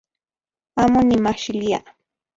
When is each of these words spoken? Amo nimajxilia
Amo 0.83 0.99
nimajxilia 1.07 1.79